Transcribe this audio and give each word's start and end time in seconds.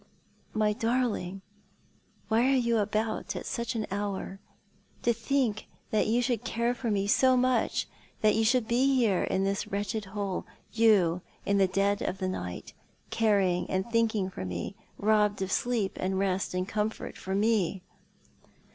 "My 0.63 0.73
darling, 0.73 1.43
why 2.27 2.47
are 2.47 2.55
you 2.55 2.79
about 2.79 3.35
at 3.35 3.45
such 3.45 3.75
an 3.75 3.85
hour? 3.91 4.39
To 5.03 5.13
think 5.13 5.67
that 5.91 6.07
you 6.07 6.23
should 6.23 6.43
care 6.43 6.73
for 6.73 6.89
me 6.89 7.05
so 7.05 7.37
much— 7.37 7.87
that 8.21 8.33
you 8.33 8.43
should 8.43 8.67
be 8.67 8.95
here 8.95 9.21
in 9.21 9.43
this 9.43 9.67
wretched 9.67 10.05
hole; 10.05 10.47
you— 10.73 11.21
in 11.45 11.59
the 11.59 11.67
dead 11.67 12.01
of 12.01 12.17
the 12.17 12.27
night— 12.27 12.73
caring 13.11 13.69
and 13.69 13.87
thinking 13.91 14.31
for 14.31 14.43
me— 14.43 14.75
robbed 14.97 15.39
of 15.43 15.51
sleep 15.51 15.97
and 16.01 16.17
rest 16.17 16.55
and 16.55 16.67
comfort 16.67 17.15
for 17.15 17.35
me." 17.35 17.83